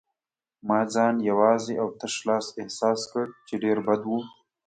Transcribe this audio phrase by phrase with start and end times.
[0.67, 4.11] ما ځان یوازې او تش لاس احساس کړ، چې ډېر بد و.